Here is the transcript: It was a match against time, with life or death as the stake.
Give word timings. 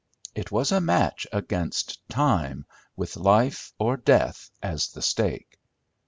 It 0.33 0.51
was 0.51 0.71
a 0.71 0.81
match 0.81 1.27
against 1.31 2.09
time, 2.09 2.65
with 2.95 3.15
life 3.17 3.71
or 3.77 3.97
death 3.97 4.49
as 4.59 4.87
the 4.87 5.01
stake. 5.03 5.59